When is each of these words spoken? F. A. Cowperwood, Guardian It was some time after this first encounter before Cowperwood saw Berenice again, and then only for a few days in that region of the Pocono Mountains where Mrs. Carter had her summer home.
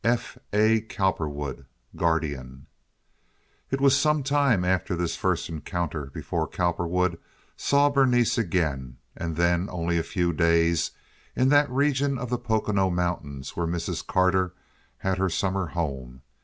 F. 0.03 0.35
A. 0.51 0.81
Cowperwood, 0.81 1.67
Guardian 1.95 2.65
It 3.69 3.79
was 3.79 3.95
some 3.95 4.23
time 4.23 4.65
after 4.65 4.95
this 4.95 5.15
first 5.15 5.47
encounter 5.47 6.07
before 6.07 6.47
Cowperwood 6.47 7.19
saw 7.55 7.87
Berenice 7.91 8.35
again, 8.35 8.97
and 9.15 9.35
then 9.35 9.69
only 9.69 9.97
for 9.97 9.99
a 9.99 10.03
few 10.03 10.33
days 10.33 10.89
in 11.35 11.49
that 11.49 11.69
region 11.69 12.17
of 12.17 12.31
the 12.31 12.39
Pocono 12.39 12.89
Mountains 12.89 13.55
where 13.55 13.67
Mrs. 13.67 14.03
Carter 14.03 14.55
had 14.97 15.19
her 15.19 15.29
summer 15.29 15.67
home. 15.67 16.23